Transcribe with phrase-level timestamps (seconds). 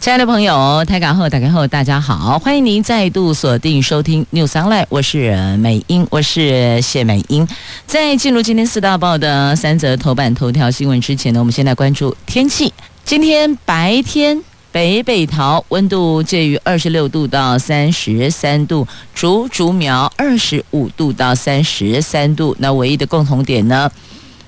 [0.00, 7.46] 亲爱的朋友，台港后打开后，大家好，欢迎您再度锁定收听 News Online，我是美英，我是谢美英。
[7.86, 12.72] 在进入今天四大报的三则头版头条新闻之前呢，我们先来关注天气。
[13.04, 22.56] 今天白天北北桃温度介于二十六度到三十三度，竹竹苗二十五度到三十三度。
[22.58, 23.90] 那唯一的共同点呢？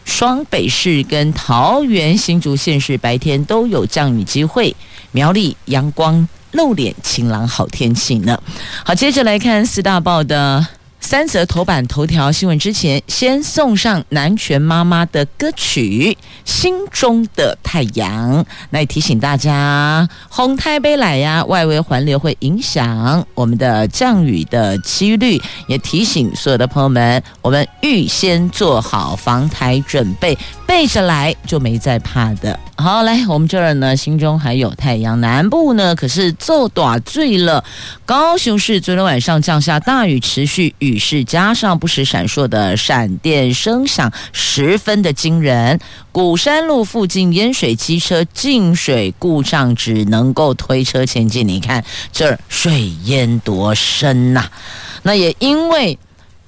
[0.05, 4.75] 双北市跟桃园新竹县市白天都有降雨机会，
[5.11, 8.41] 苗栗阳光露脸，晴朗好天气呢。
[8.85, 10.67] 好，接着来看四大报的。
[11.03, 16.17] 三则头版头条新闻之前，先送上南拳妈妈的歌曲
[16.51, 18.43] 《心中的太阳》。
[18.71, 30.39] 来提醒大家，红太杯来呀，外围环流会影响我们的降雨的几率，也提醒所有的朋友们，我们预先做好防台准备。
[30.73, 32.59] 背着来就没再怕的。
[32.77, 35.21] 好，来我们这儿呢，心中还有太阳。
[35.21, 37.63] 南部呢，可是骤大醉了。
[38.07, 45.79] 高雄市昨天晚上降下大雨，持续雨势加上不时闪烁的闪电声响，十分的惊人。
[46.11, 51.47] 古山路附近淹水，机车进水故障，只能够推车前进。
[51.47, 54.49] 你看这儿水淹多深呐、
[55.03, 55.99] 那也因为。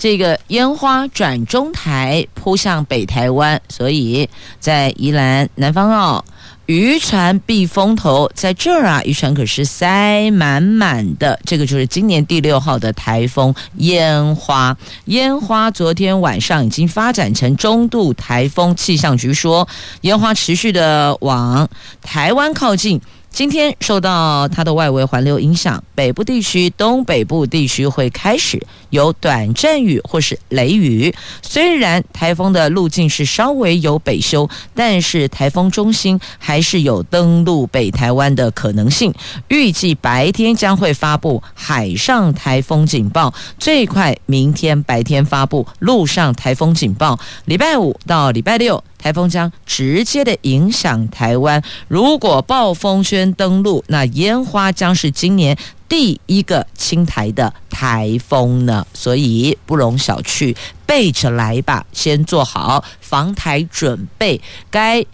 [0.04, 4.28] 这个烟花转中台扑向北台湾，所以
[4.60, 6.22] 在宜兰南方澳
[6.66, 11.40] 渔船避风头，在这儿啊，渔船可是塞满满的。
[11.46, 14.76] 这个就是今年第六号的台风烟花。
[15.06, 19.66] 烟花昨天晚上已经发展成中度台风，气象局说
[20.02, 21.66] 烟花持续的往
[22.02, 23.00] 台湾靠近。
[23.34, 31.12] 今天受到它的外围环流影响，北部地区、东北部地区会开始有短阵雨或是雷雨。
[31.42, 39.12] 虽然台风的路径是稍微有北修，但是台风中心还是有登陆北台湾的可能性。
[39.48, 47.18] 预计白天将会发布海上台风警报，最快明天白天发布陆上台风警报。
[47.46, 48.84] 礼拜五到礼拜六。
[49.04, 55.54] 台风将直接的影响台湾，如果暴风圈登陆，那烟花将是今年
[55.86, 60.56] 第一个侵台的台风呢，所以不容小觑，
[60.86, 65.04] 备着来吧，先做好防台准备，该。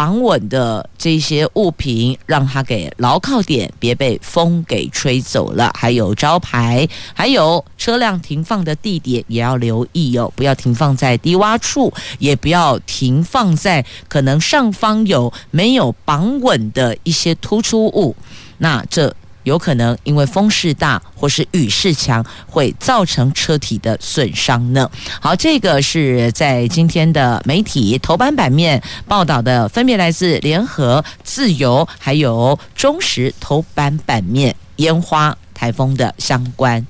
[0.00, 5.70] 绑稳的这些物品，让它给牢靠点，别被风给吹走了。
[5.76, 18.16] 还有招牌，还有车辆停放的地点也要留意哦，不要停放在低洼处，也不要停放在可能上方有没有绑稳的一些突出物。
[18.56, 19.14] 那这。
[19.44, 24.90] 有可能因为风势大或是雨势强，会造成车体的损伤呢。
[25.20, 36.86] 好，这个是在今天的媒体头版版面报道的，分别来自联合、自由还有中时头版版面烟花台风的相关。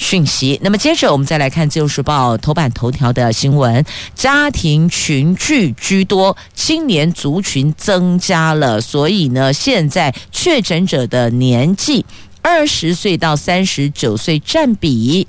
[0.00, 0.58] 讯息。
[0.62, 3.84] 那么接着我们再来看《自由时报》头版头条的新闻：
[4.14, 12.04] 家庭群聚居多，青年族群增加了，所以呢，现在确诊者的年纪
[12.40, 15.28] 二十岁到三十九岁占比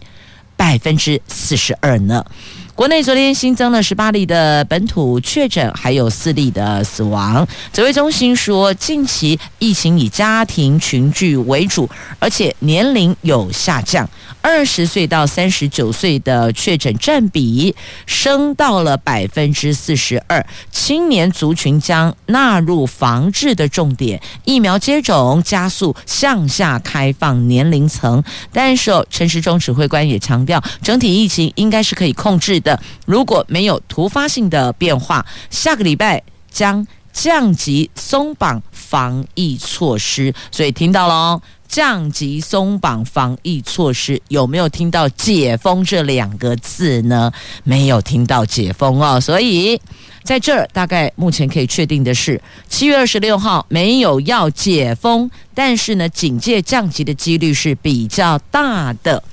[0.56, 2.26] 百分之四十二呢。
[2.74, 7.46] 国内昨天新增了十八例的本土确诊，还有四例的死亡。
[7.72, 14.10] 指挥中心说，近期疫情以家庭群聚为主，而且年龄有下降。
[14.42, 17.76] 二十岁到三十九岁的确诊占比
[18.06, 28.24] 升到了百分之四十二，青年族群将纳入防治的重点，疫苗接种加速向下开放年龄层。
[28.52, 40.34] 但是，陈时中指挥官也强调，整体疫情应该是可以控制的，如果没有突发性的变化，下个礼拜将降级松绑防疫措施。
[40.52, 41.42] 所以听到了哦。
[41.72, 47.32] 降级松绑防疫措施，有没有听到解封这两个字呢？
[47.64, 49.80] 没有听到解封哦，所以
[50.22, 59.24] 在这儿大概目前可以确定的是，七月二十六号没有要解封，但是呢，警戒降级的几率是比较大的。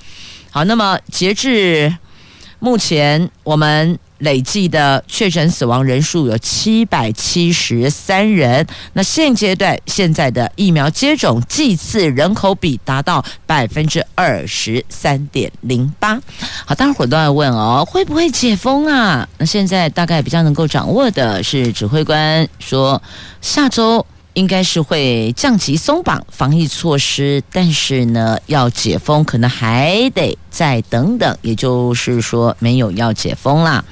[0.51, 1.93] 好，那么截至
[2.61, 8.67] 目前我们累计的确诊死亡人数有七百七十三人。
[8.93, 16.21] 那现阶段现在的疫苗接种剂次人口比达到百分之二十三点零八。
[16.65, 19.29] 好，大伙都在问哦，会不会解封啊？
[19.39, 23.01] 那现在大概比较能够掌握的是，指挥官说
[23.41, 24.05] 下周。
[24.35, 33.85] 应该是会降级松绑防疫措施，但是呢，要解封可能还得再等等，也就是说没有要解封啦。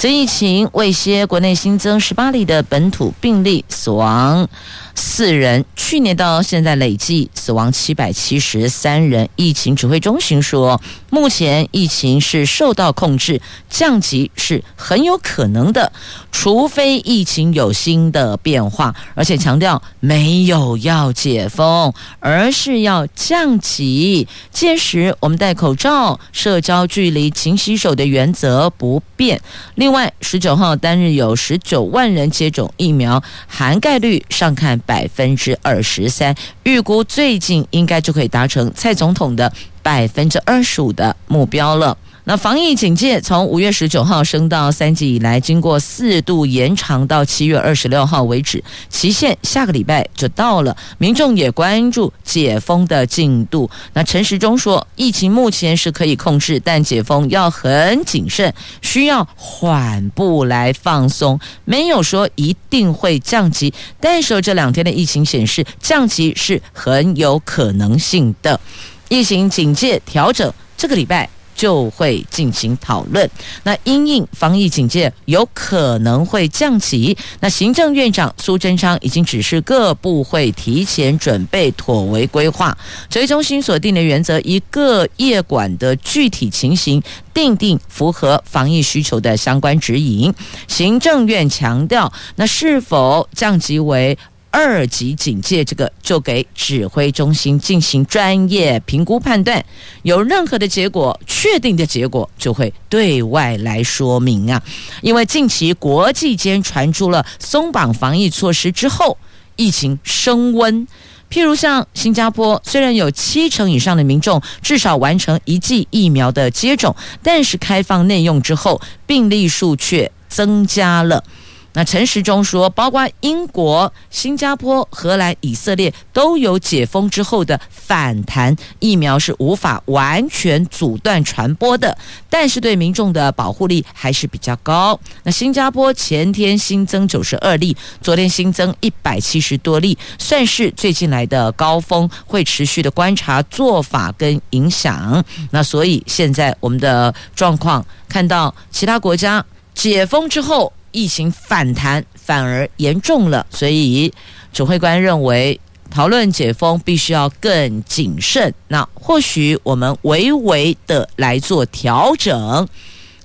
[0.00, 4.48] 这疫情未歇，国内新增十八例的本土病例，死亡
[4.94, 5.62] 四人。
[5.76, 9.28] 去年到现在累计死亡七百七十三人。
[9.36, 10.80] 疫情指挥中心说，
[11.10, 15.92] 目前疫情是受到控制，降级是很有可能的，
[16.32, 18.94] 除非疫情有新的变化。
[19.14, 24.26] 而且强调没有要解封，而是要降级。
[24.50, 29.42] 届时我们戴口罩、社交距离、勤洗手的原则不变。
[29.74, 36.32] 另另外，十九号单日有十九万人接种疫苗，涵盖率上看百分之二十三，
[36.62, 39.52] 预估最近应该就可以达成蔡总统的
[39.82, 41.98] 百分之二十五的目标了。
[42.30, 50.76] 那防疫警戒从五月十九号升到三级以来，经过四度延长到七月二十六号为止，期限下个礼拜就到了。
[50.98, 53.68] 民众也关注解封的进度。
[53.94, 63.74] 那陈时中说，疫情目前是可以控制，但解封要很谨慎，需要缓步来放松，没有说一定会降级。
[63.98, 68.60] 但是这两天的疫情显示，降级是很有可能性的。
[69.08, 71.28] 疫情警戒调整，这个礼拜。
[71.60, 73.30] 就会进行讨论。
[73.64, 82.74] 那因应防疫警戒有可能会降级，那行政院长苏贞昌已经指示各部会提前准备妥为规划。
[83.10, 87.02] 指挥中心所定的原则，以各业管的具体情形，
[87.34, 90.32] 订定符合防疫需求的相关指引。
[90.66, 94.16] 行政院强调，那是否降级为
[94.50, 99.64] 二级警戒，这个就给指挥中心进行专业评估判断，
[100.02, 104.60] 有任何的结果，确定的结果就会对外来说明啊。
[105.02, 109.16] 因为近期国际间传出了松绑防疫措施之后，
[109.54, 110.86] 疫情升温。
[111.30, 121.22] 譬如像新加坡，虽然有七成以上的民众至少完成一剂疫苗的接种，但是开放内用之后，病例数却增加了。
[121.72, 131.96] 那陈时中说，包括英国、新加坡、荷兰、以色列都有解封之后的反弹，疫苗是无法完全阻断传播的，
[132.28, 134.98] 但是对民众的保护力还是比较高。
[135.22, 145.24] 那新加坡前天新增九十二例，昨天新增一百七十多例，算是最近来的高峰，会持续的观察做法跟影响。
[145.52, 150.72] 那所以现在我们的状况，看到其他国家解封之后。
[150.92, 154.12] 疫情反弹反而严重了，所以
[154.52, 155.60] 指挥官认为
[155.90, 158.52] 讨论解封必须要更谨慎。
[158.68, 162.68] 那或许我们微微的来做调整，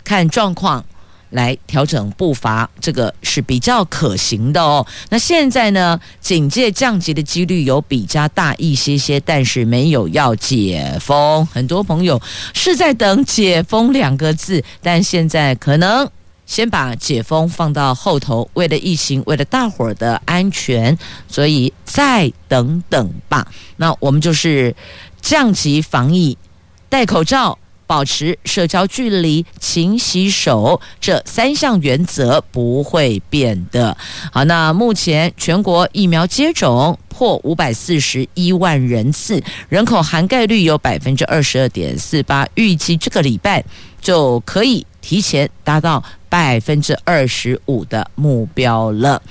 [0.03, 0.83] 看状况
[1.29, 4.85] 来调整步伐，这个是比较可行的哦。
[5.09, 11.45] 那现在呢，警戒降级的几率有比较大一些些，但是没有要解封。
[11.47, 12.21] 很多朋友
[12.53, 16.09] 是在等“解封”两个字，但现在可能。
[16.45, 20.97] 先把解封放到后头，为了疫情，为了大伙儿的安全，
[21.27, 23.47] 所以再等等吧。
[23.77, 24.75] 那我们就是
[25.21, 26.38] 降级防疫，
[26.88, 27.57] 戴口罩，
[27.88, 33.97] 保持社交距离，勤洗手，这三项原则不会变的。
[34.31, 43.64] 好，那目前全国疫苗接种破五百四十一万人次，人口涵盖率有百分之二十二点四八，预计这个礼拜
[43.99, 46.04] 就可以提前达到。
[46.35, 49.21] 百分之二十五的目标了。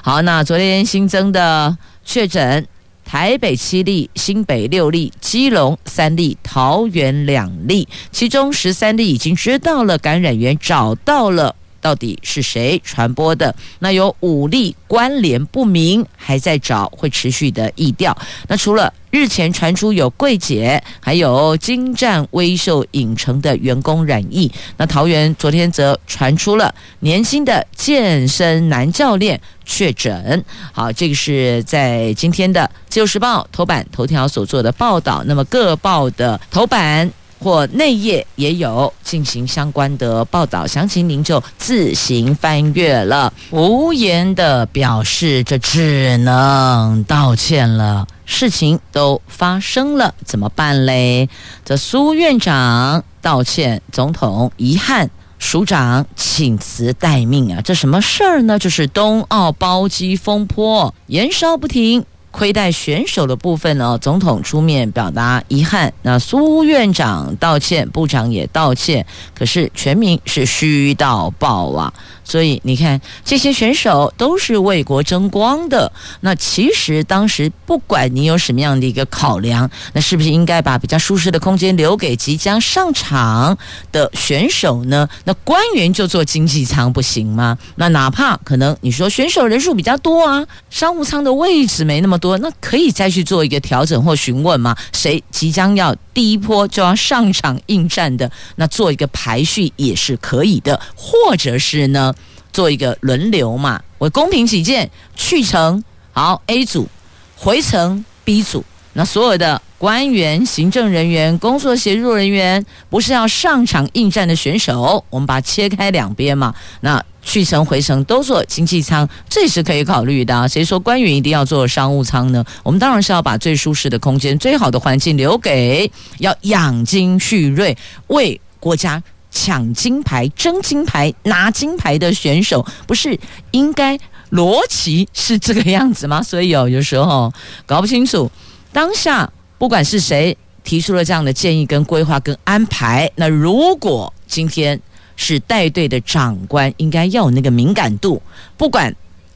[0.00, 2.64] 好，那昨天新增的确诊，
[3.04, 11.56] 台北七例，新北六例，基隆三例，桃园两例，其中十三例已经知道了感染源，找到了。
[11.82, 13.54] 到底是谁传播的？
[13.80, 18.16] 那有五例关联不明，还在找，会持续的疫调。
[18.48, 24.50] 那除了日前传出有柜姐，还有精湛威秀影城的员工染疫。
[24.78, 30.42] 那桃园昨天则传出了年轻的健身男教练确诊。
[30.72, 35.22] 好，这个是在今天的《自由时报》头版头条所做的报道。
[35.26, 37.10] 那么各报的头版。
[37.42, 43.32] 或内页也有进行相关的报道，详情您就自行翻阅了。
[43.50, 48.06] 无言的表示，这只能道歉了。
[48.24, 51.28] 事情都发生了，怎么办嘞？
[51.64, 58.58] 这苏院长道歉，总统遗憾署长请辞待命啊，这什么事儿呢？
[58.58, 62.04] 就是冬奥包机风波延烧不停。
[62.32, 71.92] 亏待选手的部分呢，总统出面表达遗憾，那苏院长道歉，部长也道歉，可是全民是虚到爆啊！
[72.24, 75.92] 所以你看，这些选手都是为国争光的。
[76.20, 83.58] 那其实当时不管你有什么样的一个考量，那是不是应该把比较舒适的空间留给即将上场
[83.90, 85.06] 的选手呢？
[85.24, 87.58] 那官员就坐经济舱不行吗？
[87.74, 94.76] 那哪怕可能你说选手人数比较多啊，商务舱的位置没那么多，那可以再去做一个调整或询问吗？
[94.92, 102.14] 谁即将要第一波就要上场应战的，那做一个排序也是可以的，或者是呢，
[102.52, 106.86] 做一个轮流嘛，为公平起见，去程好 A 组，
[107.34, 117.04] 回程 B 组，那所有的官员、行政人员、工作协助人员，不是要上场应战的选手，我们把它切开两边嘛，那。
[117.22, 120.46] 去程回程都坐经济舱，这是可以考虑的啊。
[120.46, 122.44] 谁说官员一定要坐商务舱呢？
[122.64, 127.76] 我们当然是要把最舒适的空间、最好的环境留给要养精蓄锐、
[128.08, 129.00] 为国家
[129.30, 133.16] 抢金牌、争金牌、拿金牌的选手，不是
[133.52, 133.96] 应该
[134.32, 136.20] 逻辑是这个样子吗？
[136.22, 137.32] 所以哦，有时候
[137.64, 138.30] 搞不清楚
[138.72, 144.78] 当下，不管是谁提出了这样的建议、跟规划、跟安排，那如果今天。
[145.22, 148.20] 是带队的长官应该要有那个敏感度，
[148.56, 148.92] 不管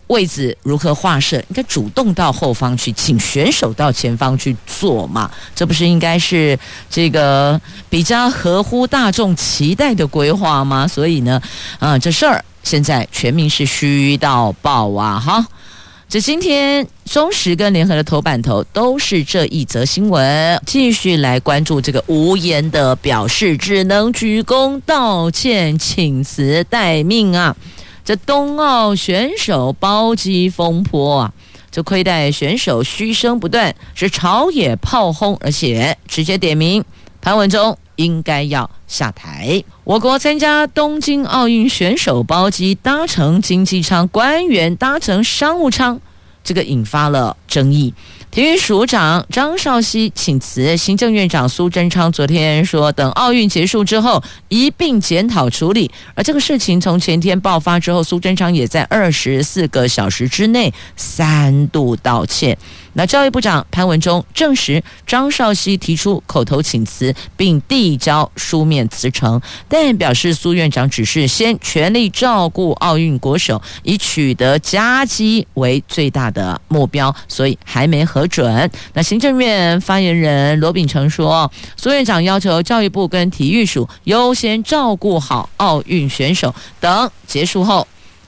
[0.09, 5.31] 位置如何划设，应该主动到后方去，请选手到前方去做嘛？
[5.55, 6.59] 这不是应该是
[6.91, 10.87] 这个比较合乎大众期待的规划吗？
[10.89, 11.41] 所以呢，
[11.79, 15.21] 啊，这事儿现在全民是虚到爆啊！
[15.21, 15.47] 哈。
[16.09, 27.57] 这今天中时跟联合的头版头都是这一则新闻，继续来关注这个无言的表示，只能鞠躬道歉，请辞待命啊！
[28.05, 31.33] 这冬奥选手包机风波啊，
[31.73, 36.85] 这亏待选手嘘声不断，是朝野炮轰，而且直接点名
[37.21, 39.63] 潘文忠应该要下台。
[39.85, 46.01] 我国参加东京奥运选手包机搭乘经济舱，官员搭乘商务舱，
[46.45, 47.93] 这个引发了争议。
[48.29, 55.91] 体育署长张少熙请辞，行政院长苏贞昌昨天说，等奥运结束之后一并检讨处理。
[56.15, 62.59] 而这个事情从前天爆发之后，苏贞昌也在二十四个小时之内三度道歉。
[62.97, 69.39] 那教育部长潘文忠证实，张少熙提出口头请辞，并递交书面辞呈，
[69.69, 78.71] 但表示苏院长只是先全力照顾奥运国手，以取得佳绩为最大的目标，所以还没核准。
[78.95, 87.87] 那行政院发言人罗秉成说，苏院长要求教育部跟体育署优先照顾好奥运选手，等结束后。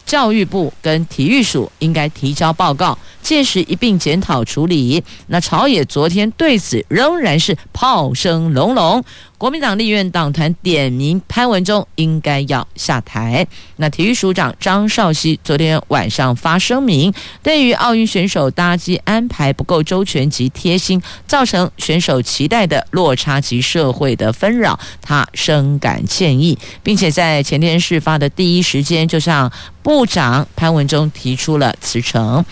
[0.09, 5.05] 教育部跟体育署应该提交报告，届时一并检讨处理。
[5.27, 9.05] 那朝野昨天对此仍然是炮声隆隆。
[9.39, 13.47] 国民党立院党团点名潘文忠应该要下台。
[13.77, 29.53] 那体育署长张少熙昨天晚上发声明，对于奥运选手搭机安排不够周全及贴心，造成选手期待的落差及社会的纷扰，他深感歉意，并且在前天事发的第一时间就向
[29.85, 32.45] 部长潘文忠提出了辞呈。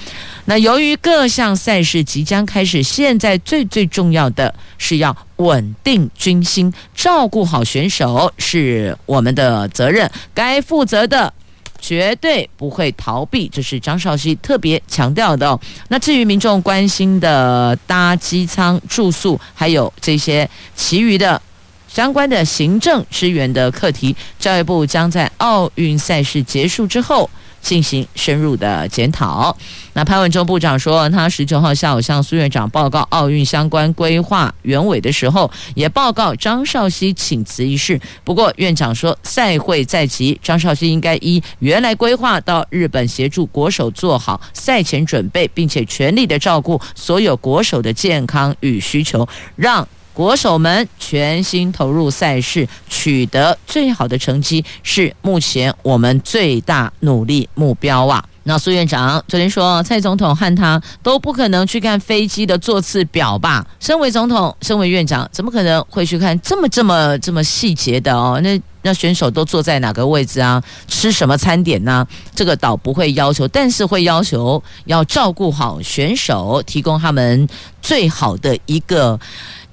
[0.49, 11.35] 那由于各项赛事即将开始，现在最最重要的是要稳定军心，照顾好选手是我们的责任，该负责的
[11.81, 15.59] 绝对不会逃避，这是张少熙特别强调的。
[15.89, 21.43] 那至于民众关心的搭机舱住宿，还有这些其余的
[21.89, 27.29] 相关的行政支援的课题，教育部将在奥运赛事结束之后。
[27.67, 29.57] 进行深入的检讨。
[29.93, 38.01] 那潘文忠部长说，他十九号下午向苏院长报告奥运相关规划原委的时候，也报告张少熙请辞一事。
[38.23, 49.89] 不过院长说，赛会在即，张少熙应该依原来规划到日本协助国手做好赛前准备，并且全力的照顾所有国手的健康与需求，让。
[50.17, 58.25] 国手们全心投入赛事，取得最好的成绩，是目前我们最大努力目标啊！
[58.45, 63.67] 那苏院长昨天说，蔡总统和他都不可能去看飞机的座次表吧？
[63.79, 68.41] 身为总统，身为院长，怎么可能会去看这么这么这么细节的哦？
[68.43, 70.63] 那那选手都坐在哪个位置啊？
[70.89, 77.47] 吃什么餐点呢、这个倒不会要求，但是会要求要照顾好选手，提供他们
[77.83, 79.21] 最好的一个。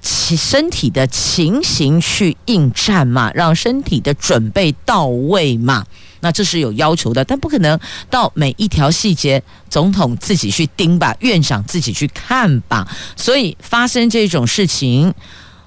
[0.04, 5.84] 其身体的情形去应战嘛，让身体的准备到位嘛。
[6.20, 7.78] 那这是有要求的，但不可能
[8.10, 12.86] 到每一条细节，总统自己去盯吧，院长自己去看吧。
[13.16, 15.12] 所以发生这种事情，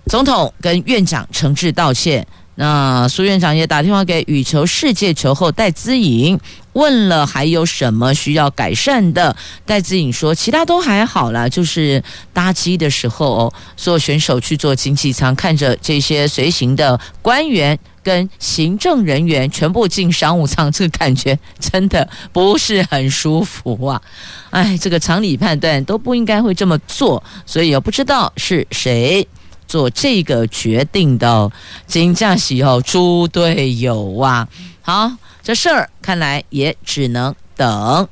[0.06, 2.26] 总统跟院长诚挚道歉。
[2.60, 6.40] 那苏院长也打电话给羽球世界球后戴资颖，
[6.74, 9.36] 问了还有什么需要改善的。
[9.64, 24.02] 戴资颖说，其他都还好啦，就是搭机的时候哦，所有选手去坐经济舱，看着这些随行的官员跟行政人员全部进商务舱，这个感觉真的不是很舒服啊！
[24.50, 29.28] 哎，这个常理判断都不应该会这么做，所以也不知道是谁。
[29.68, 31.52] 做这个决定的
[31.86, 34.48] 金价喜好，猪队友啊！
[34.82, 35.12] 好，
[35.44, 38.08] 这事儿看来也只能等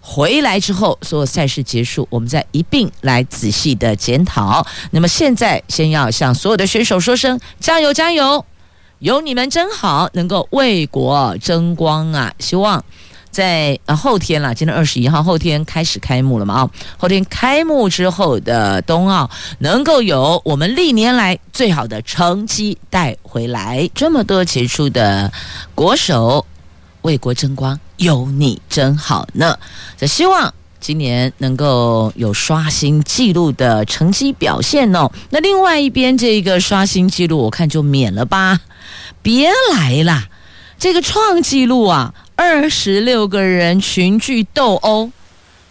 [0.00, 4.66] 回来之后，所有赛事结束，我们再一并来仔细的检讨。
[4.90, 8.44] 那么现在，先要向所有的选手说声加油加油，
[9.00, 12.32] 有你们真好，能够为国争光啊！
[12.38, 12.84] 希望。
[13.32, 16.54] 在呃后天了，今天二十一号，后天开始开幕了嘛？
[16.54, 25.32] 啊，后天开幕之后的冬奥，能够有我们历年来最好的成绩带回来，这么多杰出的
[25.74, 26.44] 国手
[27.00, 29.58] 为国争光，有你真好呢。
[29.96, 35.10] 这希望今年能够有刷新纪录的成绩表现哦。
[35.30, 38.60] 那另外一边这一个刷新纪录，我看就免了吧，
[39.22, 40.28] 别来啦，
[40.78, 42.12] 这个创纪录啊！
[42.34, 45.10] 二十六个人群聚斗殴，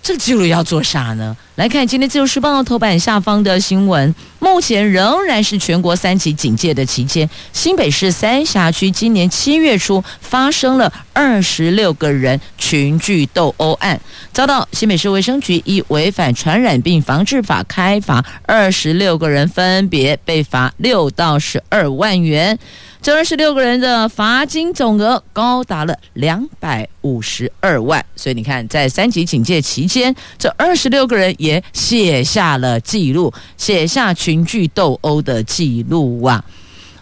[0.01, 1.35] 这个记录要做啥呢？
[1.61, 7.29] 来看今天《自由时报》头版下方的新闻，目前仍然是全国三级警戒的期间。
[7.53, 14.01] 新北市三峡区今年七月初发生了二十六个人群聚斗殴案，
[14.33, 22.57] 遭到新北市卫生局以违反传染病防治法开罚，二十六个人分别被罚六到十二万元。
[23.03, 36.43] 这二十六个人的罚金总额高达了两百五十二万，所以你看，在三级警戒期间，这二十六个人也写下了记录，写下群聚斗殴的记录啊！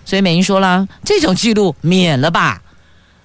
[0.06, 2.62] 所以美英说了，这种记录免了吧，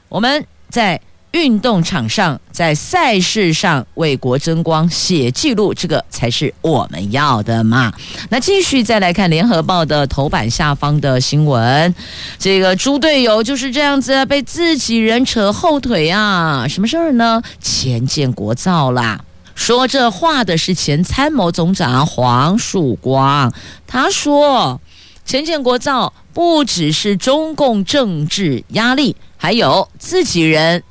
[0.09, 1.01] 我们在。
[1.35, 7.93] 运动场上，在赛事上为国争光、写记录，这个才是我们要的嘛。
[8.29, 11.93] 那继续再来看《联合报》的头版下方的新闻，
[12.39, 16.69] 这个猪队友就是这样子被自己人扯后腿啊！
[16.69, 17.43] 什么事儿呢？
[17.61, 19.21] 前建国造啦！
[19.55, 23.53] 说这话的是前参谋总长黄曙光，
[23.87, 24.81] 他说
[25.25, 30.83] 前建国造不只是中共政治压力，还有自己人。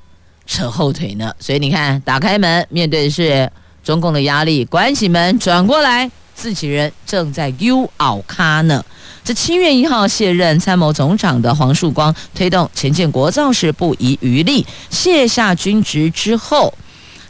[0.45, 3.49] 扯后腿呢，所以你看，打开门面对的是
[3.83, 8.83] 中共的压力，关起门转过来，自己人正在 U 奥卡呢。
[9.23, 16.73] 这七月一号卸任参谋总长的黄树光推动前建国造时不遗余力，卸下军职之后。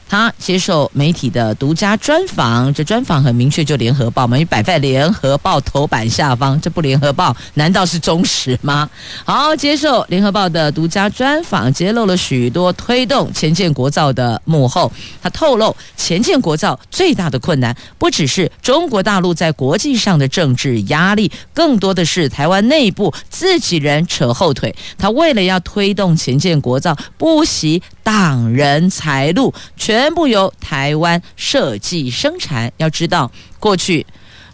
[0.10, 8.90] 他接受媒体的独家专访，这专访很明确，就联合报嘛，因为摆在联合报头版下方，这不联合报难道是忠实吗？
[9.24, 14.92] 好，接受联合报的独家专访，揭露了许多推动前建国造的幕后。
[15.22, 24.76] 他透露，前建国造最大的困难，不只是中国大陆在国际上的政治压力，更多的是台湾内部自己人扯后腿。
[24.98, 29.54] 他为了要推动前建国造，不惜挡人财路，
[29.94, 32.74] 全部由台湾设计生产。
[32.78, 34.04] 要知道，过去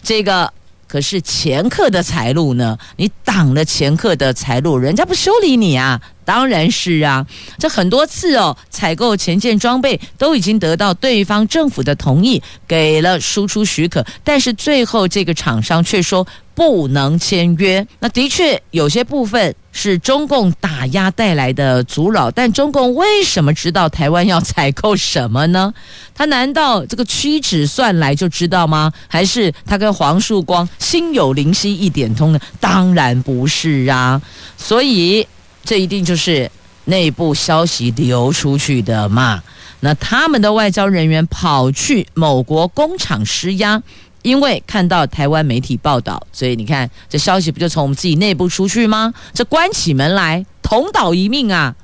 [0.03, 0.51] 这个
[0.85, 6.01] 可是前客的财路呢，你挡了前客的财路，人家不修理你啊？
[6.29, 7.25] 当然是啊，
[7.57, 17.83] 这很多次哦，采购前建装备都已经得到对方政府的同意，给了输出许可，但是最后这个厂商却说不能签约。
[17.99, 25.73] 那的确有些部分是中共打压带来的阻扰，但中共为什么知道台湾要采购什么呢？
[26.13, 28.93] 他难道这个屈指算来就知道吗？
[29.07, 32.39] 还是他跟黄树光心有灵犀一点通呢？
[32.59, 34.21] 当然不是啊，
[34.55, 35.27] 所以。
[35.69, 36.49] 这一定就是
[36.85, 39.43] 内部消息流出去的嘛？
[39.81, 43.79] 那他们的外交人员跑去某国工厂施压，
[44.23, 49.13] 因为看到台湾媒体报道，所以你看这消息不就从我们自己内部出去吗？
[49.31, 51.75] 这关起门来同岛一命啊！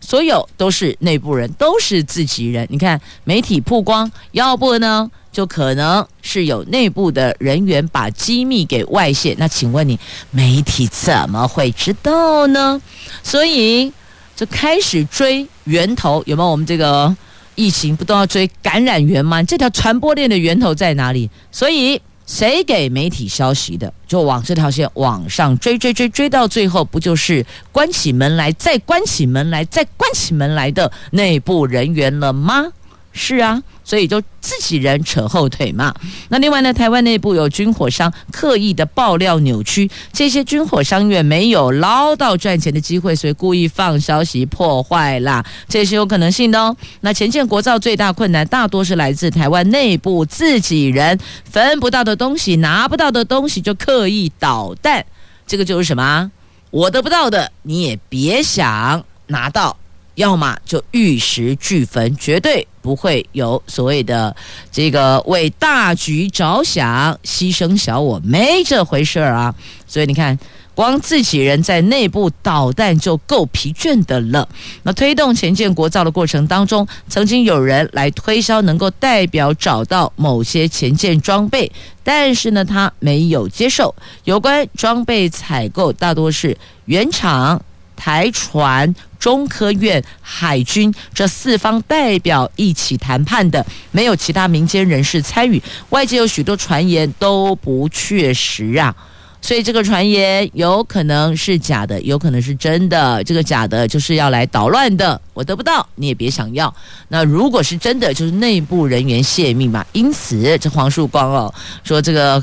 [0.00, 2.66] 所有都是内部人，都是自己人。
[2.70, 5.10] 你看媒体曝光，要不呢？
[5.36, 12.80] 就可能是有内部的人员把机密给外泄，那请问你媒体怎么会知道呢？
[13.22, 13.92] 所以
[14.34, 16.50] 就开始追源头，有没有？
[16.50, 17.14] 我们这个
[17.54, 19.42] 疫情不都要追感染源吗？
[19.42, 21.28] 这条传播链的源头在哪里？
[21.52, 32.72] 所以谁给媒体消息的，就往这条线往上追追追追到最后，不就是关起门来再关起门来再关起门来的内部人员了吗？
[33.16, 33.60] 是啊。
[33.82, 35.94] 所以就自己人扯后腿嘛。
[36.28, 46.76] 那另外呢，台湾内部有军火商刻意的爆料扭曲，这些军火商员没有捞到赚钱的机会，所以故意放消息破坏啦，这是有可能性的哦。
[47.02, 55.06] 那前线国造最大困难大多是来自台湾内部自己人分不到的东西，拿不到的东西就刻意捣蛋，
[55.46, 56.32] 这个就是什么？
[56.72, 59.76] 我得不到的你也别想拿到。
[60.16, 64.34] 要么就玉石俱焚，绝对不会有所谓的
[64.72, 69.54] 这个为大局着想，牺牲小我，没这回事儿啊！
[69.86, 70.38] 所以你看，
[70.74, 74.48] 光自己人在内部捣蛋就够疲倦的了。
[74.84, 81.70] 那推动前建国造的过程当中，曾经有人来推销能够代表找到某些潜舰装备，
[82.02, 83.94] 但是呢，他没有接受。
[84.24, 87.62] 有关装备采购，大多是原厂。
[87.96, 95.60] 台船、中科院、海军这四方代表一起谈判的，没有其他民间人士参与。
[95.88, 98.94] 外界有许多传言都不确实啊，
[99.40, 103.22] 所以这个传言有可能是假的，有可能是真的。
[103.24, 106.72] 这个假的就是要来捣乱的，我得不到你也别想要。
[107.08, 109.84] 那如果是真的，就是内部人员泄密嘛。
[109.92, 112.42] 因此，这黄树光哦说这个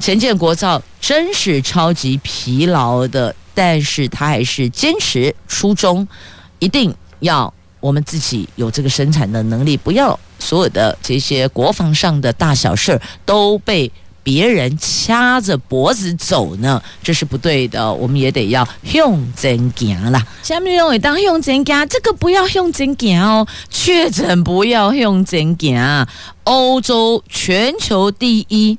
[0.00, 3.34] 陈建国造真是超级疲劳的。
[3.52, 6.06] 但是他还是坚持初衷，
[6.60, 13.90] 一定要我们自己有这个生产的能力，不要所有的这些国防上的大小事儿都被
[14.22, 17.92] 别人掐着脖子走呢，这是不对的。
[17.92, 20.26] 我们也得要用真行啦。
[20.42, 26.06] 下面认为当用真行，这个不要用真行哦，确诊不要用真行。
[26.44, 28.78] 欧洲全球第一。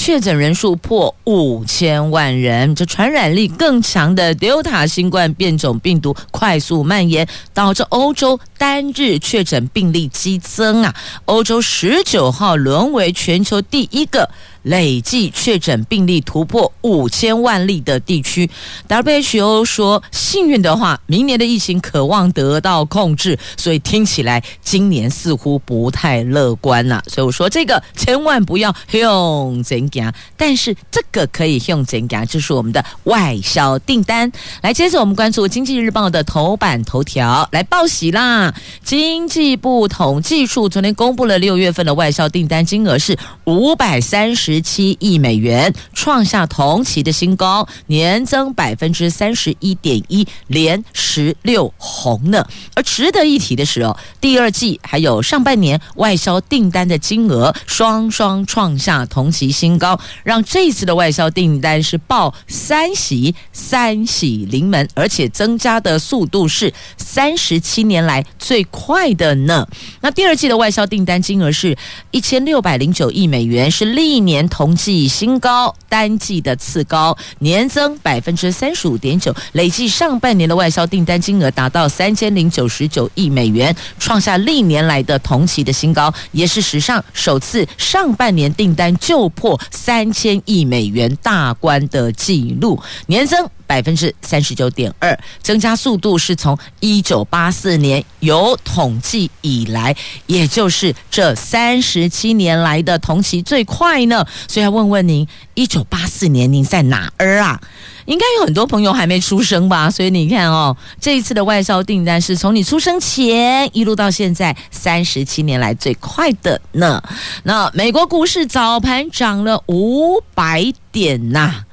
[0.00, 10.94] 确诊人数破五千万人，这传染力更强的 Delta 新冠变种病毒快速蔓延，导致欧洲单日确诊病例激增啊！
[11.24, 14.30] 欧洲十九号沦为全球第一个。
[14.62, 18.48] 累计确诊病例突破五千万例的地区
[18.88, 23.38] ，WHO 说，幸运的话，明年的疫情可望得到控制。
[23.56, 27.02] 所以听起来今年似乎不太乐观呐。
[27.06, 34.30] 所以我说这个千万不要用真假，但是这个可以用真假，就是我们的外销订单。
[34.62, 38.54] 来，接着我们关注《经济日报》的头版头条，来报喜啦！
[38.82, 44.47] 经济部统计处昨天公布了六月份的外销订单金额是五百三十。
[44.48, 52.46] 十七亿美元，创下同期的新高，年增百分之三十一点一，连十六红呢。
[52.74, 69.68] 而值得一提的是哦，第二季还有上半年外销订单的金额双双创下同期新高，让这次的外销订单是报三喜三喜临门，而且增加的速度是三十七年来最快的呢。
[70.00, 71.76] 那第二季的外销订单金额是
[72.12, 74.37] 一千六百零九亿美元，是历年。
[74.38, 93.50] 年同期新高，单季的次高，年增百分之三十五点九，累计上半年的外销订单金额达到三千零九十九亿美元，创下历年来的同期的新高，也是史上首次上半年订单就破三千亿美元大关的记录，年增。
[93.68, 99.94] 百分之三十九点二，增加速度是从一九八四年有统计以来，
[100.26, 104.26] 也就是这三十七年来的同期最快呢。
[104.48, 107.60] 所以要问问您，一九八四年您在哪儿啊？
[108.06, 109.90] 应该有很多朋友还没出生吧？
[109.90, 117.02] 所以你看哦，这一次的外销订单是从你出生前一路到现在三十七年来最快的呢。
[117.42, 121.66] 那美国股市早盘涨了五百点呐、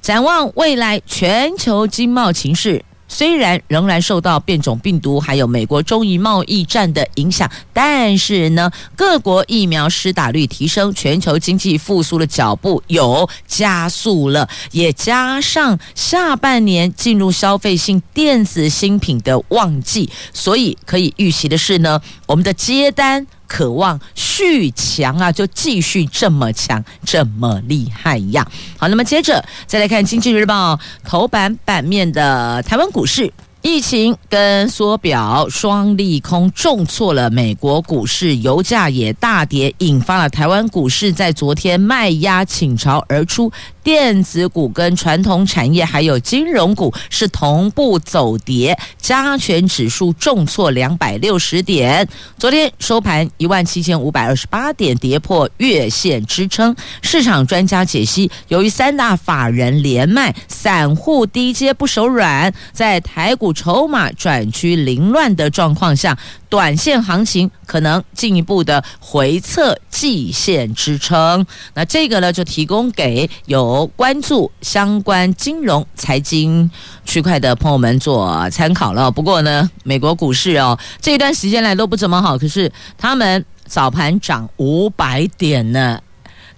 [0.00, 23.26] 展望未来，全球经贸情势虽然仍然受到变种病毒还有美国中印贸易战的影响，但是呢，各国疫苗施打率提升，全球经济复苏的脚步有加速了，也加上下半年进入消费性电子新品的旺季，所以可以预期的是呢，我们的接单。
[23.50, 28.46] 渴望续强啊，就继续这么强，这么厉害呀！
[28.78, 33.32] 好，那么接着再来看《经济日报》头版版面的台湾股市。
[33.62, 52.06] 疫情跟缩表双利空重挫了美国股市，油价也大跌，引发了台湾股市在昨天卖压倾巢而出，电子股跟传统产业还有金融股是同步走跌，加权指数重挫两百六十点，
[52.38, 56.74] 昨天收盘一万七千五百二十八点，跌破月线支撑。
[57.02, 66.16] 市场专家解析，由于三大法人连卖，散户低阶不手软，在台股筹码转趋凌乱的状况下，
[66.50, 71.46] 短线行情可能进一步的回测季线支撑。
[71.72, 76.68] 那这个呢，就提供给有关注相关金融财经
[77.06, 79.10] 区块的朋友们做参考了。
[79.10, 86.00] 不过呢，美国股市哦，这一段时间来都不怎么好，可是他们早盘涨五百点呢。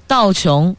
[0.08, 0.74] 道琼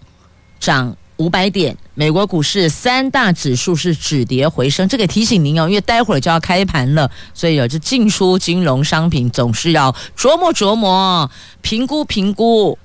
[0.60, 4.88] 涨五百点，美国股市三大指数是止跌回升。
[4.88, 11.30] 这个提醒您哦，因为待会儿就要开盘了，所以有这进出金融商品总是要琢磨琢磨、
[11.62, 12.78] 评估评估，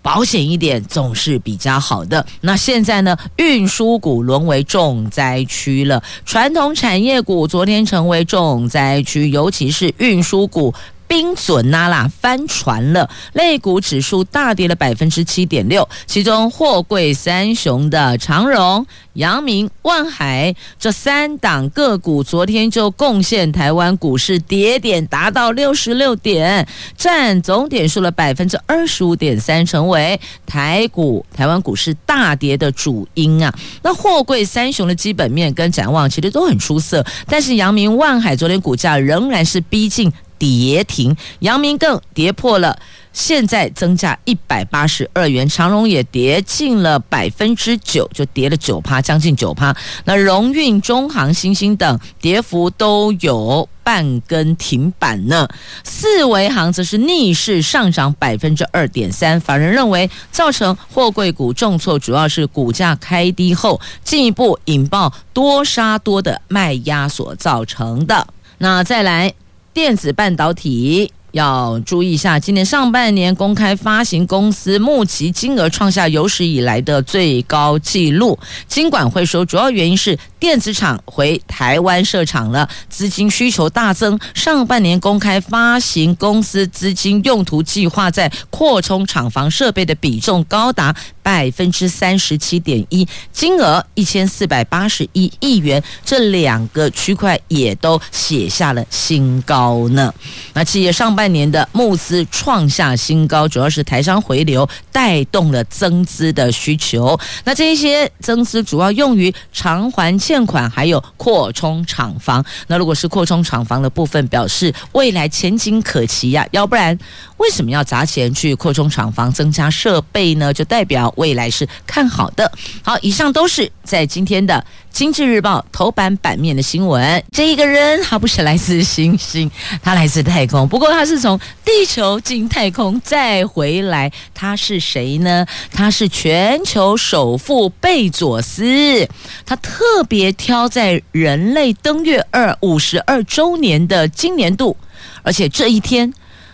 [0.00, 2.26] 保险一点总是比较好的。
[2.40, 10.72] 那现在呢，运输股沦为重灾区了，传统产业股昨天成为重灾区，尤其是运输股。
[11.08, 26.66] 冰准拉拉翻船了，类股指数大跌了百分之七点六，其中货柜三雄的长荣、阳明、万海这三档个股昨天就贡献台湾股市跌点达到六十六点，
[26.96, 33.54] 占总点数了百分之二十五点三，成为台股台湾股市大跌的主因啊。
[33.82, 40.12] 那货柜三雄的基本面跟展望其实都很出色，但是阳明、万海昨天股价仍然是逼近。
[40.38, 42.78] 跌停，阳明更跌破了，
[43.12, 49.74] 现在增价一百八十二元，长荣也跌近了百分之九，就跌了九趴，将近九趴。
[50.04, 55.48] 那荣运、中航、新兴等跌幅都有半根停板呢。
[55.84, 68.26] 四维行则是逆势上涨百分之二点三，法人认为造成货柜股重挫，主要是股价开低后进一步引爆多杀多的卖压所造成的。
[68.58, 69.32] 那再来。
[69.76, 78.38] 电子半导体要注意一下，今年上半年公开发行公司募集金额创下有史以来的最高纪录。
[78.66, 84.18] 金管会说，主要原因是电子厂回台湾设厂了，资金需求大增。
[84.34, 100.12] 上半年公开发行公司资金用途计划在扩充厂房设备的比重高达百分之三十七点一，金额一千四百八十一亿元，这两个区块也都写下了新高呢。
[100.52, 107.18] 那企业上半年的募资创下新高，主要是台商回流带动了增资的需求。
[107.44, 112.44] 那这一些增资主要用于偿还欠款，还有扩充厂房。
[112.66, 116.46] 那如果是扩充厂房的部分，表示未来前景可期呀。
[116.50, 116.98] 要不然
[117.36, 120.52] 为什么要砸钱去扩充厂房、增加设备呢？
[120.52, 120.96] 就代表。
[121.16, 122.50] 未来是看好的。
[122.82, 124.54] 好，以上都是在今天的
[124.96, 127.22] 《经济日报》头版版面的新闻。
[127.30, 129.50] 这一个人，他不是来自星星，
[129.82, 130.66] 他来自太空。
[130.66, 134.10] 不过他是从地球进太空再回来。
[134.32, 135.44] 他是谁呢？
[135.70, 139.06] 他是全球首富贝佐斯。
[139.44, 144.74] 他特别挑在人类登月二五十二周年的今年度，
[145.22, 146.10] 而且这一天，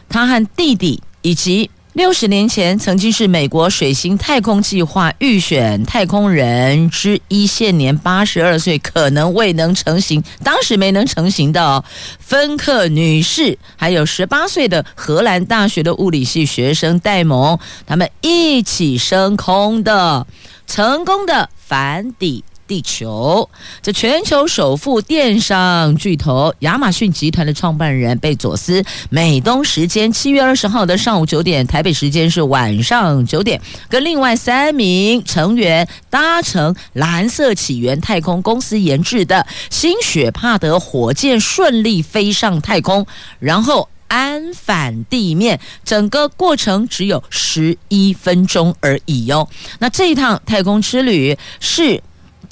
[0.08, 1.70] 他和弟弟以及。
[1.92, 10.24] 六十年前，曾经是美国水星太空计划预选太空人之一，现年八十二岁，可能未能成行。
[10.42, 11.84] 当时没能成行的，
[12.18, 20.26] 芬克女士，还有十八岁的荷兰大学的物理系学生戴蒙，他们一起升空的，
[20.66, 22.42] 成功的返抵。
[22.72, 23.50] 地球，
[23.82, 43.06] 这全球首富电商巨头亚马逊集团的创办人贝佐斯，美东时间七月二十号的上午九点，台北时间是晚上九点，跟另外三名成员搭乘蓝色起源太空公司研制的新雪帕德火箭顺利飞上太空，
[43.38, 49.46] 然后安返地面，整个过程只有十一分钟而已哟。
[49.78, 52.02] 那这一趟太空之旅是。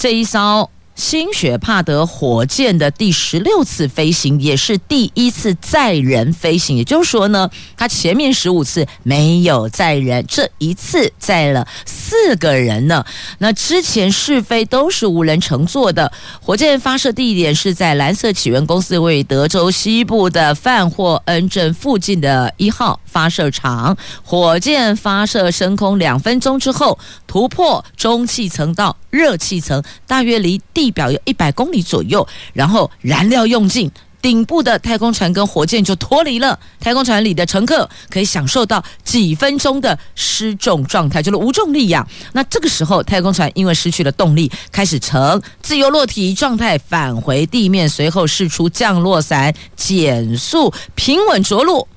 [0.00, 6.76] 这一艘新雪帕德火箭的第十六次飞行，也是第一次载人飞行。
[6.76, 13.02] 也就是说呢，它前面十五次没有载人，这一次载了四个人呢。
[13.38, 16.12] 那之前试飞都是无人乘坐的。
[16.42, 23.96] 火箭发射地点是在蓝色起源公司位于德州西部的范霍恩镇附近的一号发射场。
[24.22, 33.90] 火箭发射升空两分钟之后，突破中气层到热气层，大约离地表有一百公里左右，然后燃料用尽，
[34.22, 42.06] 顶部的太空船跟火箭就脱离了，太空船里的乘客可以享受到几分钟的失重状态，就是无重力呀。
[42.32, 51.88] 那这个时候，太空船因为失去了动力，开始呈自由落体状态返回地面，随后释出降落伞，减速平稳着陆。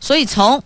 [0.00, 0.62] 所以从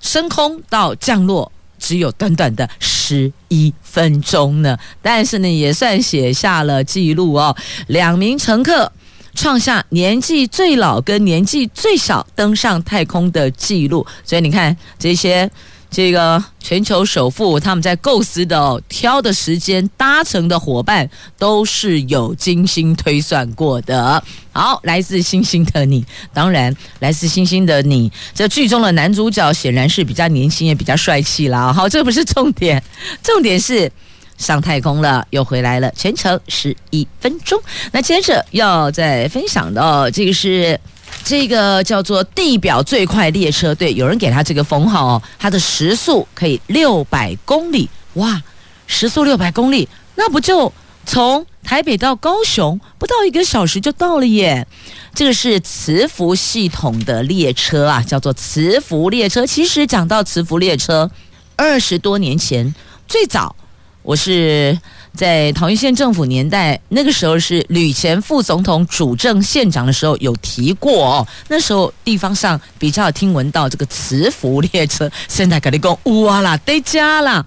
[0.00, 7.56] 升空到降落只有短短的十一分钟呢，但是呢，也算写下了记录哦。
[7.88, 8.92] 两名乘客。
[9.38, 15.50] 创下年纪最老跟年纪最小登上太空的记录，所以你看这些
[15.96, 24.22] 这个全球首富他们在构思的，挑的时间搭乘的伙伴都是有精心推算过的。
[24.52, 26.04] 好，来自星星的你，
[26.34, 31.72] 当然来自星星的你，这剧中的男主角显然是比较年轻也比较帅气啦。
[31.72, 32.82] 好，这不是重点，
[33.22, 33.90] 重点是。
[34.36, 37.58] 上太空了，又回来了，全程十一分钟。
[37.90, 40.78] 那接着要再分享的哦，这个是
[41.24, 48.42] 这个叫做地表最快列车，对，有人给他这个封号哦，它的时速可以六百公里，哇，
[48.86, 50.72] 时速六百公里，那不就
[51.04, 54.66] 从台北到高雄不到一个小时就到了耶？
[55.14, 59.46] 这个是磁浮系统的列车啊，叫做磁浮列车。
[59.46, 61.10] 其实讲到磁浮列车，
[61.56, 62.74] 二十多年前
[63.08, 63.56] 最早。
[64.02, 64.78] 我是
[65.16, 71.26] 在桃园县政府年代，那个时候是吕前副总统主政县长的时候有提过哦。
[71.48, 77.44] 那时候地方上比较听闻到这个磁浮列车，现在跟你讲哇啦得加啦。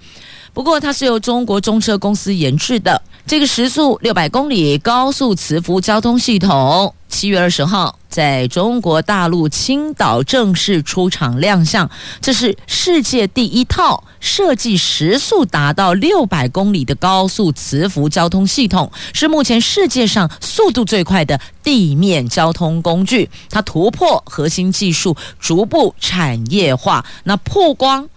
[0.54, 7.96] 不过它是由中国中车公司研制的，这个时速六百公里高速磁浮交通系统，七月二十号。
[8.10, 11.88] 在中国大陆青岛正式出厂亮相，
[12.20, 23.30] 这是世界第一套设计时速达到六百公里的高速磁浮交通系统，是目前世界上速度最快的地面交通工具。
[23.52, 27.06] 它突破核心技术，逐步产业化。
[27.26, 28.10] 那曝光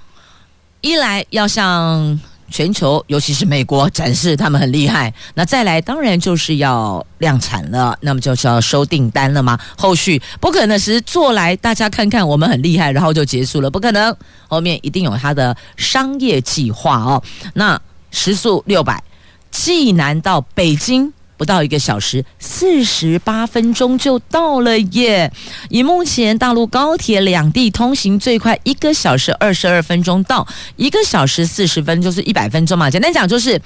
[0.83, 2.21] 一来要向。
[2.51, 5.11] 全球，尤其是美国，展示他们很厉害。
[5.33, 9.59] 那再来，当然就是要量产了，那么就是要收订单了嘛？
[9.75, 14.14] 后续不可能是做来大家看看我们很厉害，然后就结束了，不可能。
[14.49, 17.23] 后面一定有它的商业计划哦。
[17.55, 19.03] 那时速六百，
[19.51, 21.11] 济南到北京。
[21.42, 25.28] 不到一个小时，四十八分钟就到了耶！
[25.70, 32.88] 以目前大陆高铁两地通行最快一个小时二十二分钟到，一个小时四十分就是一百分钟嘛。
[32.88, 33.61] 简单讲就是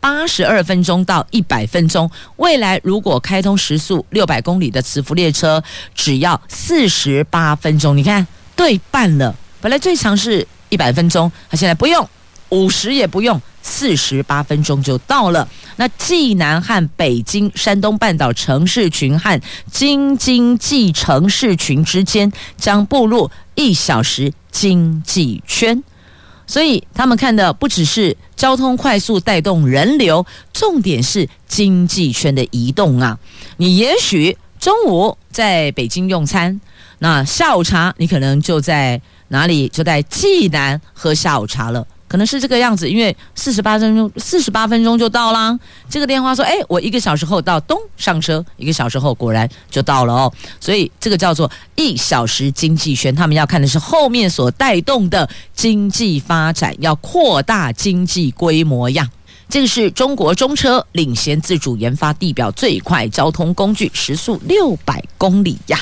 [0.00, 2.10] 八十二分钟到一百分钟。
[2.38, 5.62] 未来如果开通时速六百公里的磁浮列车，
[5.94, 7.96] 只要四十八分钟。
[7.96, 12.08] 你看对半了，本来最长是一百分钟，它现在不用
[12.48, 13.40] 五十也不用。
[13.64, 15.48] 四十八分钟就到了。
[15.76, 19.40] 那济南和北京山东半岛城市群和
[19.72, 25.82] 京津冀城市群之间将步入一小时经济圈，
[26.46, 33.18] 所以他们看的不只是交通快速带动人流，重点是经济圈的移动啊。
[33.56, 36.60] 你也许中午在北京用餐，
[36.98, 39.68] 那下午茶你可能就在哪里？
[39.68, 41.84] 就在济南喝下午茶了。
[42.14, 45.58] 可能是这个样子，因为四十八分钟，四十八分钟就到啦。
[45.90, 53.12] 这个电话说：“哎，我一个小时后到东上车，一个小时后果然就到了哦。”所以这个叫做一小时经济圈。
[53.12, 59.10] 他们要看的是后面所带动的经济发展，要扩大经济规模呀。
[59.48, 65.78] 这个是中国中车领先自主研发地表最快交通工具，时速六百公里呀。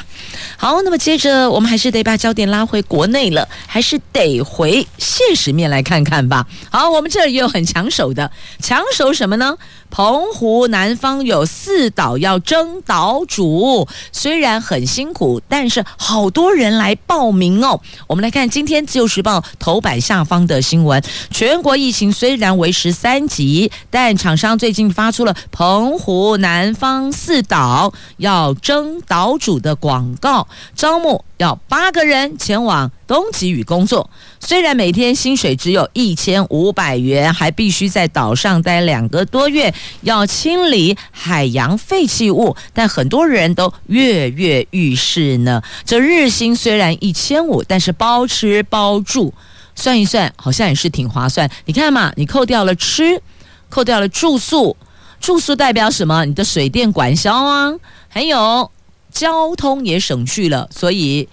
[0.57, 6.47] 好，那么接着我们还是得把焦点拉回国内了，还是得回现实面来看看吧。
[6.71, 9.57] 好，我们这儿也有很抢手的，抢手什么呢？
[9.91, 17.81] 澎湖南方有四岛要争岛主，虽然很辛苦，但是好多人来报名哦。
[18.07, 31.25] 我们来看今天《自由时报》头版下方的新闻：全国疫情虽然维持三级，但厂商最近发出了澎湖南方四岛要争岛主的广告，招募。
[31.39, 45.61] 要八个人前往东极屿工作，虽然每天薪水只有一千五百元，还必须在岛上待两个多月，要清理海洋废弃物，但很多人都跃跃欲试呢。
[45.85, 49.35] 这日薪虽然一千五，但是包吃包住，
[49.75, 51.51] 算一算好像也是挺划算。
[51.65, 53.21] 你看嘛，你扣掉了吃，
[53.73, 54.77] 扣掉了住宿，
[55.19, 56.27] 住宿代表什么？
[56.27, 57.73] 你的水电管销啊，
[58.09, 58.71] 还有。
[59.15, 61.29] 交通也省去了，所以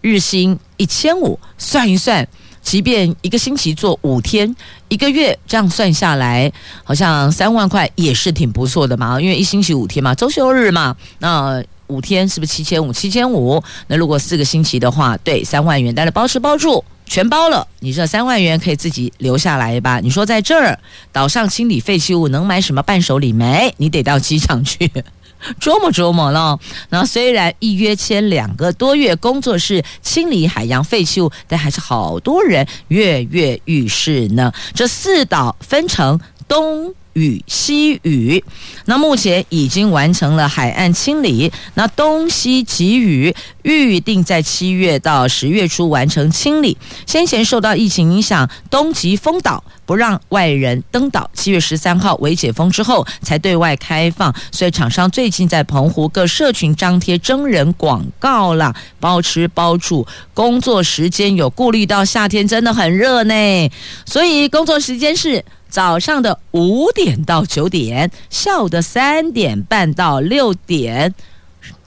[0.00, 2.26] 日薪一千五，算一算，
[2.62, 4.56] 即便一个星期做五天，
[4.88, 6.50] 一个月这样算下来，
[6.84, 9.20] 好像三万块也是挺不错的嘛。
[9.20, 12.90] 因为一星期五天嘛，周休日嘛，那五天是不是七千五？
[12.94, 19.98] 七千五，那如果四个星期的话，对，三万元，但是包吃包住全包了，你这三万元可以自己留下来吧？
[20.00, 20.78] 你说在这儿
[21.10, 23.74] 岛上清理废弃物能买什么伴手礼没？
[23.78, 24.90] 你得到机场去。
[25.60, 34.52] 琢磨琢磨了，那虽然一约签两个多月，工作室清理海洋废弃物，但还是好多人跃跃欲试呢。
[34.74, 38.42] 这四岛分成东屿、西屿，
[38.86, 41.52] 那目前已经完成了海岸清理。
[41.74, 46.78] 那东西几屿预定在七月到十月初完成清理。
[47.06, 49.62] 先前受到疫情影响，东极封岛。
[49.88, 51.30] 不让外人登岛。
[51.32, 60.06] 七月十三号为解封之后才对外开放，所以厂商最近在澎湖各社群张贴征人广告啦，包吃包住。
[60.34, 63.70] 工作时间有顾虑到夏天真的很热呢，
[64.04, 71.14] 所以工作时间是早上的五点到九点，下午的三点半到六点。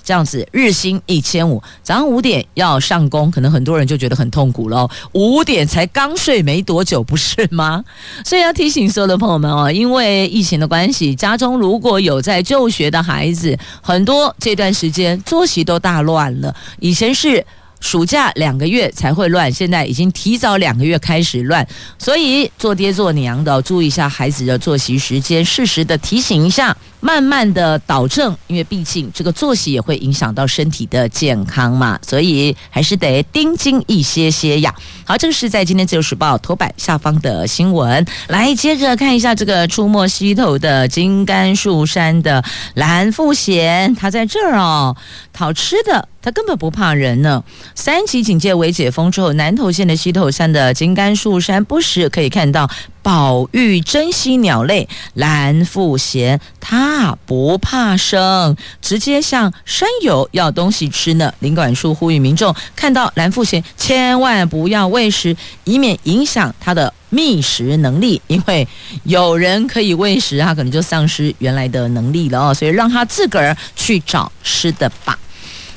[0.04, 4.90] 这样子日薪一千五，早上五点要上工，可能很多人就觉得很痛苦了。
[5.14, 7.84] 五点才刚睡没多久，不是吗？
[8.26, 16.56] 所以要提醒所有的朋友们哦，因为疫情的关系，家中如果有在就学的孩子，很多这段时间作息都大乱了。
[16.80, 17.46] 以前是。
[17.82, 21.68] 暑假两个月才会乱，现在已经提早两个月开始乱，
[21.98, 34.74] 所以做爹做娘的注意一下孩子的作息时间，适时的提醒一下，慢慢的导正，因为毕竟这个作息也会影响到身体的健康嘛，所以还是得盯紧一些些呀。
[35.04, 42.44] 好，这个是在今天自由时报头版下方的新闻，来接着看一下这个出没溪头的金甘树山的
[42.76, 44.96] 蓝富贤，他在这儿哦，
[45.34, 46.08] 讨吃的。
[46.22, 47.44] 它根本不怕人呢。
[47.76, 52.70] 三级警戒为解封之后，南投县的溪头山的金甘树山不时可以看到
[53.02, 61.34] 保育珍稀鸟类蓝腹鷴，它不怕生，直接向山友要东西吃呢。
[61.40, 68.22] 林管处呼吁民众看到蓝腹鷴千万不要喂食，以免影响它的觅食能力。
[68.28, 68.68] 因为
[69.04, 72.54] 有人可以喂食，它可能就丧失原来的能力了哦。
[72.54, 75.18] 所以让它自个儿去找吃的吧。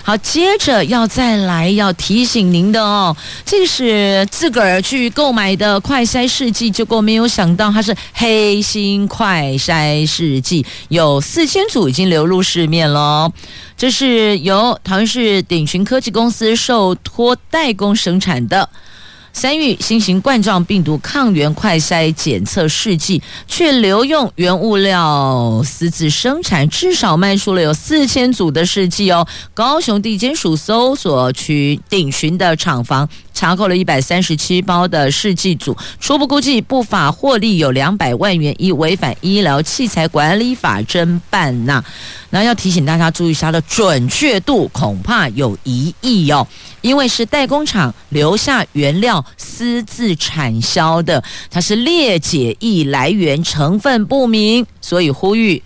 [0.07, 13.33] 好，接着要再来要提醒您的哦，这是自个儿去购买的快筛试剂，结果没有想到它是黑心快筛试剂，有四千组已经流入市面了。
[13.79, 18.69] 这是由桃园市鼎群科技公司受托代工生产的。
[19.35, 29.27] 三氯新型冠状病毒抗原快筛检测试剂，却留用原物料私自生产，至少卖出了有四千组的试剂哦。
[29.53, 33.09] 高雄地检署搜索区鼎群的厂房。
[33.35, 41.85] 查扣了一百三十七包的试剂组，初步估计不法获利有两百万元，依违反医疗器材管理法侦办呐。
[42.31, 46.47] 那要提醒大家注意一下的准确度，恐怕有疑义哦，
[46.81, 55.63] 因为是代工厂留下原料私自产销的，它是裂解液来源成分不明，所以呼吁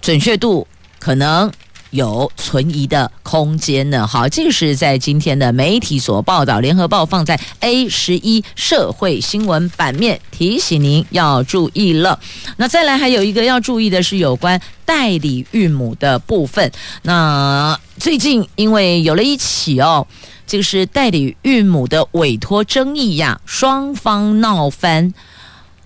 [0.00, 0.66] 准确度
[0.98, 1.52] 可能。
[1.92, 4.06] 有存疑的空间呢。
[4.06, 12.18] 好，这个是在今天的媒体所报道，《联合报》放在 A 十一社会新闻版面，提醒您要注意了。
[12.56, 16.72] 那再来还有一个要注意的是有关代理孕母的部分。
[17.02, 20.06] 那最近因为有了一起哦，
[20.46, 25.12] 这个是代理孕母的委托争议呀，双方闹翻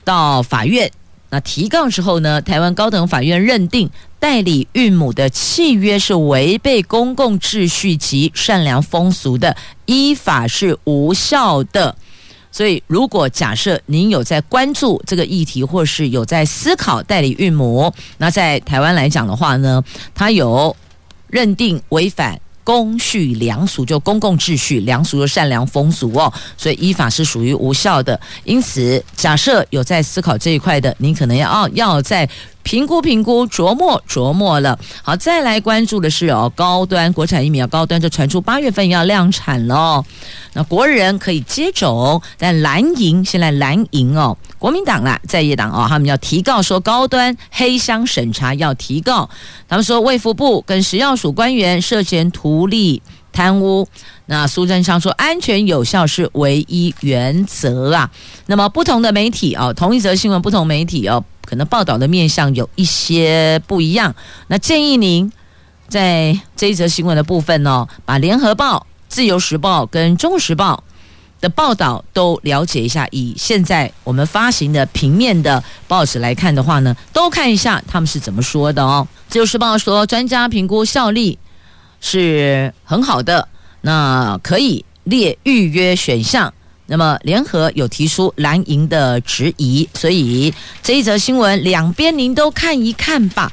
[0.05, 0.91] 到法院。
[1.29, 3.91] 那提告之后呢，台湾高等法院认定。
[4.19, 11.95] 代理孕母的契约是违背公共秩序及善良风俗的，依法是无效的。
[12.51, 20.75] 所以，如果假设您有在关注这个议题，或是有在思考代理孕母，那在台湾来讲的话呢，它有
[21.29, 28.19] 认定违反公序良俗，就公共秩序、良俗的善良风俗哦，所以依法是属于无效的。
[28.45, 32.27] 因此，假设有在思考这一块的，您可能要要在。
[32.67, 34.77] 评估评估，琢磨琢磨了。
[35.01, 40.05] 好，再来关注的是哦，高端国产疫苗高端就传出八月份要量产了。
[40.53, 49.31] 那国人可以接种，但蓝营现在蓝营哦，国民党啦，在野党哦，他们要提告说高端黑箱审查要提告。
[49.69, 53.01] 他们说卫福部跟食药署官员涉嫌图利
[53.33, 53.87] 贪污。
[54.29, 58.11] 那苏贞昌说安全有效是唯一原则啊。
[58.47, 61.23] 那么不同的媒体哦，同一则新闻不同媒体哦。
[61.47, 64.15] 可能报道的面向有一些不一样，
[64.49, 65.33] 那建议您
[65.89, 70.85] 在这一则新闻的部分呢、哦，把联合报、自由时报跟中时报
[71.41, 73.09] 的报道都了解一下。
[73.13, 79.07] 以现在我们发行的平面的报纸来看的话呢，都看一下他们是怎么说的哦。
[79.29, 81.39] 自由时报说，专家评估效力。
[81.99, 83.49] 是很好的，
[83.81, 86.53] 那可以列预约选项。
[86.87, 93.53] 那么联合有提出蓝营的质疑，所以这一则新闻两边您都看一看吧。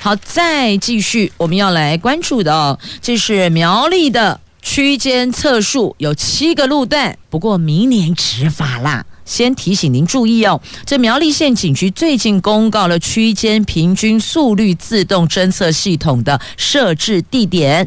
[0.00, 9.04] 好，再继续我们要来关注的哦，这是苗栗的区间测速有七个路段，不过明年执法啦。
[9.24, 17.86] 先提醒您注意哦，这苗栗县警局最近公告了区间平均速率自动侦测系统的设置地点。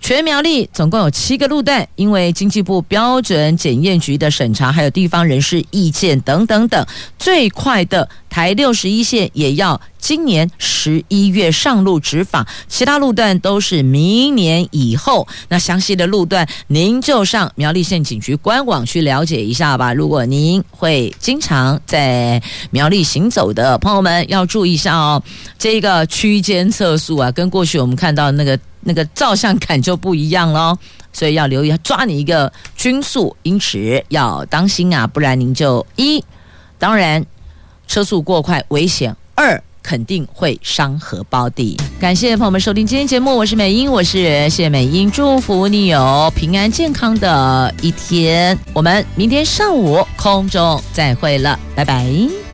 [0.00, 6.86] 全苗栗总共有七个路段，因为经济部标准检验局的审查，还有地方人士意见等等等，
[7.18, 15.28] 最快的台六十一线也要今年十一月上路执法，其他路段都是明年以后。
[15.48, 19.92] 那详细的路段，您就上苗栗县警局官网去了解一下吧。
[19.92, 22.40] 如果您会经常在
[22.70, 25.22] 苗栗行走的朋友们，要注意一下哦。
[25.58, 28.58] 这个区间测速啊，跟过去我们看到那个。
[28.88, 30.76] 那个照相感就不一样喽，
[31.12, 36.24] 所以要留意，抓你一个均速，因此要当心啊，不然您就一，
[36.78, 37.24] 当然
[37.86, 41.76] 车速过快危险；二，肯定会伤荷包的。
[42.00, 48.58] 感谢朋友们收听今天节目，我是美英，我是谢美英，祝福你有平安健康的一天。
[48.72, 52.47] 我们明天上午空中再会了，拜拜。